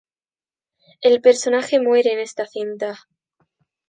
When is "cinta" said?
2.47-3.07